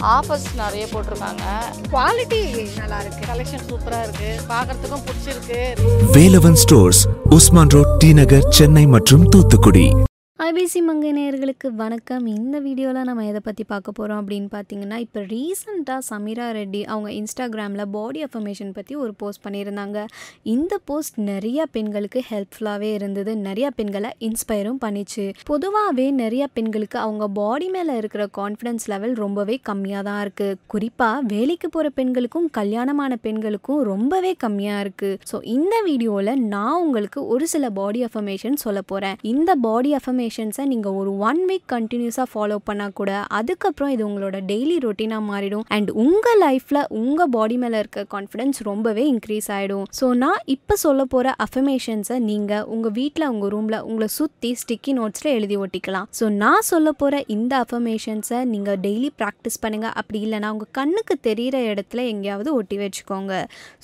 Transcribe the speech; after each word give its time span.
Offers 0.00 0.48
நிறைய 0.56 0.86
போட்டிருக்காங்க. 0.92 1.44
Quality 1.90 2.42
நல்லா 2.76 2.98
இருக்கு 3.00 3.22
கலெக்ஷன் 3.30 3.64
சூப்பராக 3.70 4.06
இருக்குது 4.06 4.40
பார்க்குறதுக்கும் 4.52 5.04
பிடிச்சிருக்கு. 5.08 5.60
Velavan 6.16 6.60
stores 6.64 7.06
Usman 7.30 7.68
road 7.68 7.96
T 7.98 8.12
Nagar 8.12 8.46
Chennai 8.48 8.86
மற்றும் 8.86 9.28
தூத்துக்குடி. 9.28 9.92
ஐபிசி 10.48 10.80
மங்கை 10.88 11.10
நேயர்களுக்கு 11.16 11.68
வணக்கம். 11.80 12.26
இந்த 12.34 12.56
வீடியோவில் 12.66 13.06
நம்ம 13.08 13.22
எதை 13.30 13.40
பற்றி 13.46 13.64
பார்க்க 13.70 13.94
போகிறோம் 13.96 14.20
அப்படின்னு 14.20 14.48
பார்த்தீங்கன்னா 14.52 14.98
இப்போ 15.04 15.20
ரீசண்டாக 15.32 16.02
சமீரா 16.08 16.46
ரெட்டி 16.56 16.80
அவங்க 16.92 17.08
இன்ஸ்டாகிராமில் 17.20 17.82
பாடி 17.96 18.20
அஃபர்மேஷன் 18.26 18.70
பற்றி 18.76 18.94
ஒரு 19.04 19.12
போஸ்ட் 19.20 19.42
பண்ணியிருந்தாங்க. 19.46 19.98
இந்த 20.54 20.74
போஸ்ட் 20.90 21.16
நிறையா 21.30 21.64
பெண்களுக்கு 21.76 22.20
ஹெல்ப்ஃபுல்லாகவே 22.28 22.90
இருந்தது. 22.98 23.34
நிறையா 23.48 23.70
பெண்களை 23.80 24.12
இன்ஸ்பயரும் 24.28 24.80
பண்ணிச்சு. 24.84 25.24
பொதுவாகவே 25.50 26.06
நிறையா 26.22 26.48
பெண்களுக்கு 26.58 26.98
அவங்க 27.06 27.28
பாடி 27.40 27.68
மேலே 27.76 27.96
இருக்கிற 28.02 28.26
கான்ஃபிடன்ஸ் 28.40 28.86
லெவல் 28.94 29.16
ரொம்பவே 29.24 29.58
கம்மியாக 29.70 30.06
தான் 30.10 30.22
இருக்குது 30.26 30.56
குறிப்பாக 30.74 31.26
வேலைக்கு 31.34 31.70
போகிற 31.76 31.92
பெண்களுக்கும் 32.00 32.48
கல்யாணமான 32.60 33.20
பெண்களுக்கும் 33.26 33.82
ரொம்பவே 33.92 34.32
கம்மியாக 34.46 34.84
இருக்குது 34.86 35.20
ஸோ 35.32 35.42
இந்த 35.56 35.74
வீடியோவில் 35.90 36.32
நான் 36.54 36.80
உங்களுக்கு 36.86 37.20
ஒரு 37.34 37.48
சில 37.56 37.72
பாடி 37.80 38.02
அஃபர்மேஷன் 38.10 38.58
சொல்ல 38.66 38.82
போகிறேன் 38.92 39.18
இந்த 39.34 39.50
பாடி 39.68 39.92
அஃபர்மேஷன் 40.00 40.36
மெடிடேஷன்ஸை 40.38 40.64
நீங்கள் 40.72 40.96
ஒரு 41.00 41.10
ஒன் 41.28 41.40
வீக் 41.48 41.66
கண்டினியூஸாக 41.72 42.26
ஃபாலோ 42.32 42.56
பண்ணால் 42.68 42.94
கூட 42.98 43.12
அதுக்கப்புறம் 43.38 43.90
இது 43.94 44.02
உங்களோட 44.08 44.36
டெய்லி 44.50 44.76
ரொட்டீனாக 44.84 45.22
மாறிடும். 45.30 45.64
அண்ட் 45.76 45.90
உங்கள் 46.04 46.38
லைஃப்பில் 46.44 46.80
உங்கள் 47.00 47.30
பாடி 47.34 47.56
மேலே 47.62 47.78
இருக்க 47.82 48.04
கான்ஃபிடன்ஸ் 48.14 48.58
ரொம்பவே 48.70 49.04
இன்க்ரீஸ் 49.12 49.48
ஆகிடும் 49.56 49.86
ஸோ 49.98 50.08
நான் 50.22 50.42
இப்போ 50.54 50.74
சொல்ல 50.84 51.04
போகிற 51.14 51.34
அஃபர்மேஷன்ஸை 51.46 52.18
நீங்கள் 52.30 52.64
உங்கள் 52.74 52.94
வீட்டில் 53.00 53.26
உங்கள் 53.32 53.52
ரூமில் 53.54 53.78
உங்களை 53.88 54.08
சுற்றி 54.18 54.50
ஸ்டிக்கி 54.62 54.94
நோட்ஸில் 55.00 55.30
எழுதி 55.38 55.58
ஒட்டிக்கலாம். 55.64 56.06
ஸோ 56.18 56.28
நான் 56.42 56.66
சொல்ல 56.70 56.92
போகிற 57.02 57.22
இந்த 57.36 57.52
அஃபர்மேஷன்ஸை 57.64 58.40
நீங்கள் 58.54 58.80
டெய்லி 58.86 59.10
ப்ராக்டிஸ் 59.22 59.60
பண்ணுங்கள் 59.64 59.94
அப்படி 60.02 60.20
இல்லைனா 60.28 60.50
உங்கள் 60.56 60.72
கண்ணுக்கு 60.80 61.16
தெரிகிற 61.28 61.58
இடத்துல 61.72 62.06
எங்கேயாவது 62.12 62.52
ஒட்டி 62.60 62.78
வச்சுக்கோங்க. 62.84 63.32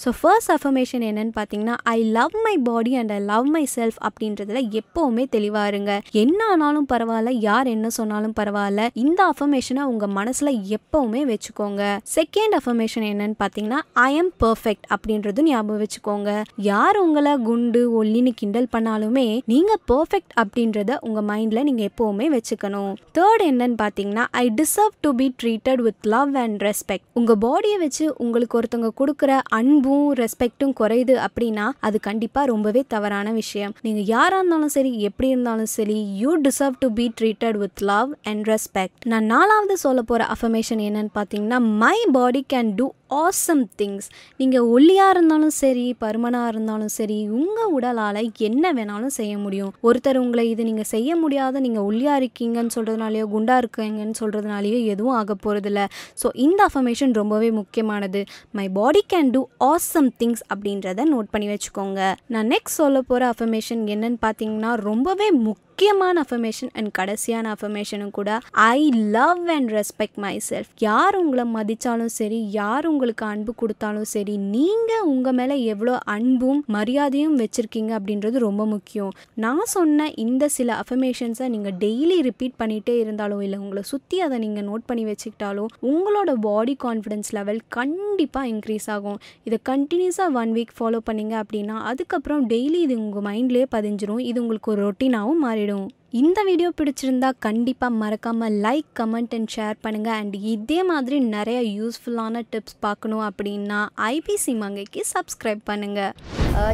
ஸோ 0.05 0.11
ஃபர்ஸ்ட் 0.21 0.53
அஃபர்மேஷன் 0.59 1.07
என்னன்னு 1.11 1.37
பார்த்தீங்கன்னா 1.41 1.79
I 1.97 1.99
love 2.19 2.39
my 2.49 2.55
body 2.71 2.95
and 3.03 3.15
I 3.19 3.21
love 3.33 3.49
myself 3.77 4.01
அப்படின்றதுல 4.09 4.63
எப்போவுமே 4.83 5.25
தெளிவாக 5.37 5.71
இருங்க. 5.73 5.93
என்ன 6.23 6.41
ஆனாலும் 6.53 6.87
பரவாயில்ல 6.93 7.31
யார் 7.49 7.67
என்ன 7.75 7.89
சொன்னாலும் 7.99 8.35
பரவாயில்ல. 8.41 8.83
இந்த 9.05 9.21
அஃபர்மேஷனை 9.33 9.83
உங்கள் 9.93 10.13
மனசில் 10.19 10.53
எப்போவுமே 10.77 11.23
வச்சுக்கோங்க. 11.31 11.83
செகண்ட் 12.17 12.55
அஃபர்மேஷன் 12.59 13.07
என்னன்னு 13.13 13.37
பார்த்தீங்கன்னா 13.43 13.81
ஐ 14.07 14.15
எம் 14.15 14.33
பர்ஃபெக்ட் 14.45 14.87
அப்படின்றது 14.95 15.43
ஞாபகம் 15.49 15.83
வச்சுக்கோங்க. 15.85 16.31
யார் 16.71 16.99
உங்களை 17.05 17.33
குண்டு 17.49 17.83
ஒல்லின்னு 18.03 18.33
கிண்டல் 18.41 18.69
பண்ணாலுமே 18.77 19.27
நீங்கள் 19.53 19.83
பர்ஃபெக்ட் 19.93 20.35
அப்படின்றத 20.43 20.99
உங்கள் 21.09 21.27
மைண்டில் 21.31 21.67
நீங்கள் 21.71 21.89
எப்பவுமே 21.91 22.29
வச்சுக்கணும். 22.37 22.93
தேர்ட் 23.19 23.45
என்னன்னு 23.51 23.79
பார்த்தீங்கன்னா 23.83 24.27
I 24.31 24.45
deserve 24.61 24.95
to 25.07 25.13
be 25.23 25.29
treated 25.43 25.83
with 25.89 26.11
love 26.15 26.37
and 26.45 26.63
respect 26.69 27.07
உங்கள் 27.21 27.41
பாடியை 27.47 27.79
வச்சு 27.85 28.07
உங்களுக்கு 28.27 28.59
ஒருத்தவங்க 28.61 28.93
கொடுக்குற 29.03 29.41
அன்பும் 29.61 30.09
ரெஸ்பெக்ட்டும் 30.23 30.77
குறையுது 30.83 31.17
அப்படின்னா 31.27 31.67
அது 31.89 31.97
கண்டிப்பாக 32.09 32.51
ரொம்பவே 32.53 32.85
தவறான 32.95 33.33
விஷயம். 33.41 33.75
நீங்கள் 33.87 34.09
யாராக 34.15 34.41
இருந்தாலும் 34.41 34.75
சரி 34.77 34.93
எப்படி 35.09 35.29
இருந்தாலும் 35.35 35.73
சரி 35.79 35.99
you 36.23 36.34
deserve 36.41 36.75
to 36.79 36.91
be 36.93 37.13
treated 37.21 37.57
with 37.57 37.83
love 37.83 38.13
and 38.23 38.49
respect 38.49 39.05
நான் 39.05 39.25
நாலாவது 39.25 39.77
சொல்ல 39.77 40.03
போகிற 40.03 40.27
அஃபர்மேஷன் 40.35 40.83
என்னன்னு 40.89 41.13
பார்த்தீங்கன்னா 41.15 41.59
my 41.59 41.99
body 42.13 42.45
can 42.53 42.75
do 42.75 42.93
awesome 43.09 43.65
things 43.77 44.07
நீங்கள் 44.37 44.61
ஒல்லியாக 44.61 45.11
இருந்தாலும் 45.11 45.51
சரி 45.51 45.97
பருமனாக 46.01 46.49
இருந்தாலும் 46.49 46.89
சரி 46.89 47.29
உங்கள் 47.29 47.73
உடலால் 47.73 48.33
என்ன 48.39 48.73
வேணாலும் 48.73 49.15
செய்ய 49.19 49.39
முடியும். 49.39 49.73
ஒருத்தர் 49.83 50.17
உங்களை 50.17 50.51
இது 50.51 50.65
நீங்கள் 50.65 50.85
செய்ய 50.85 51.17
முடியாத 51.17 51.61
நீங்கள் 51.61 51.83
ஒல்லியாக 51.83 52.21
இருக்கீங்கன்னு 52.23 52.75
சொல்கிறதுனாலையோ 52.75 53.27
குண்டாக 53.35 53.63
இருக்கீங்கன்னு 53.63 54.15
சொல்கிறதுனாலையோ 54.21 54.85
எதுவும் 54.85 55.15
ஆக 55.15 55.35
போகிறதில்ல 55.35 55.85
ஸோ 56.23 56.31
இந்த 56.33 56.69
அஃபர்மேஷன் 56.69 57.13
ரொம்பவே 57.13 57.51
முக்கியமானது. 57.51 58.25
My 58.51 58.69
body 58.69 59.05
can 59.13 59.31
do 59.31 59.49
awesome 59.59 60.11
things 60.19 60.45
அப்படின்றத 60.55 61.07
நோட் 61.15 61.31
பண்ணி 61.31 61.49
வச்சுக்கோங்க. 61.49 62.15
நான் 62.27 62.47
நெக்ஸ்ட் 62.47 62.81
சொல்ல 62.83 63.01
போகிற 63.01 63.33
அஃபர்மேஷன் 63.35 63.85
என்னன்னு 63.97 64.17
பார்த்தீங்கன்னா 64.27 64.75
ரொம்பவே 64.75 65.31
முக்கியமான 65.75 66.23
அஃபர்மேஷன் 66.25 66.69
அண்ட் 66.79 66.91
கடைசியான 66.99 67.47
அஃபர்மேஷனும் 67.55 68.11
கூட 68.17 68.33
I 68.65 68.81
love 69.15 69.41
and 69.55 69.71
respect 69.77 70.19
myself 70.49 70.69
யார் 70.79 71.17
உங்களை 71.21 71.45
மதித்தாலும் 71.55 72.13
சரி 72.17 72.39
யார் 72.57 72.87
உங்களுக்கு 72.91 73.25
அன்பு 73.27 73.53
கொடுத்தாலும் 73.63 74.07
சரி 74.13 74.35
நீங்கள் 74.53 75.07
உங்கள் 75.13 75.37
மேலே 75.39 75.55
எவ்வளோ 75.73 75.95
அன்பும் 76.15 76.61
மரியாதையும் 76.77 77.35
வச்சுருக்கீங்க 77.41 77.91
அப்படின்றது 77.97 78.37
ரொம்ப 78.45 78.67
முக்கியம். 78.75 79.11
நான் 79.45 79.65
சொன்ன 79.75 80.07
இந்த 80.27 80.49
சில 80.59 80.77
அஃபர்மேஷன்ஸை 80.83 81.49
நீங்கள் 81.55 81.77
டெய்லி 81.85 82.19
ரிப்பீட் 82.29 82.57
பண்ணிகிட்டே 82.63 82.95
இருந்தாலும் 83.01 83.43
இல்லை 83.47 83.59
உங்களை 83.65 83.85
சுற்றி 83.91 84.21
அதை 84.27 84.39
நீங்கள் 84.45 84.67
நோட் 84.71 84.87
பண்ணி 84.93 85.07
வச்சுக்கிட்டாலும் 85.11 85.69
உங்களோட 85.93 86.33
பாடி 86.47 86.77
கான்ஃபிடன்ஸ் 86.87 87.33
லெவல் 87.39 87.61
கண்டிப்பாக 87.79 88.53
இன்க்ரீஸ் 88.55 88.89
ஆகும். 88.97 89.19
இதை 89.49 89.61
கண்டினியூஸாக 89.73 90.41
ஒன் 90.45 90.55
வீக் 90.61 90.79
ஃபாலோ 90.79 91.03
பண்ணீங்க 91.11 91.37
அப்படின்னா 91.43 91.79
அதுக்கப்புறம் 91.93 92.49
டெய்லி 92.55 92.81
இது 92.87 93.01
உங்கள் 93.05 93.27
மைண்ட்லேயே 93.31 93.69
பதிஞ்சிரும். 93.77 94.25
இது 94.31 94.39
உங்களுக்கு 94.47 94.73
ஒரு 94.77 94.83
ரொட்டீனாகவும் 94.89 95.63
போயிடும். 95.65 95.91
இந்த 96.21 96.41
வீடியோ 96.49 96.69
பிடிச்சிருந்தா 96.79 97.29
கண்டிப்பாக 97.47 97.99
மறக்காமல் 98.01 98.57
லைக் 98.65 98.91
கமெண்ட் 99.01 99.33
அண்ட் 99.37 99.51
ஷேர் 99.55 99.77
பண்ணுங்கள் 99.85 100.19
அண்ட் 100.21 100.35
இதே 100.53 100.79
மாதிரி 100.91 101.17
நிறைய 101.37 101.61
யூஸ்ஃபுல்லான 101.79 102.43
டிப்ஸ் 102.53 102.77
பார்க்கணும் 102.87 103.25
அப்படின்னா 103.29 103.81
ஐபிசி 104.11 104.55
மங்கைக்கு 104.63 105.03
சப்ஸ்கிரைப் 105.15 105.63
பண்ணுங்கள் 105.71 106.13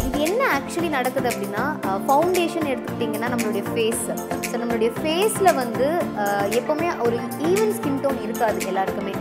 இது 0.06 0.18
என்ன 0.28 0.40
ஆக்சுவலி 0.58 0.90
நடக்குது 0.98 1.30
அப்படின்னா 1.32 1.64
ஃபவுண்டேஷன் 2.06 2.70
எடுத்துக்கிட்டிங்கன்னா 2.72 3.30
நம்மளுடைய 3.34 3.64
ஃபேஸ் 3.70 4.06
ஸோ 4.50 4.54
நம்மளுடைய 4.62 4.92
ஃபேஸில் 5.00 5.58
வந்து 5.62 5.88
எப்போவுமே 6.60 6.90
ஒரு 7.06 7.18
ஈவன் 7.52 7.74
ஸ்கின் 7.78 8.02
டோன் 8.04 8.24
இருக்காது 8.26 8.60
எல்லாருக்குமே. 8.72 9.14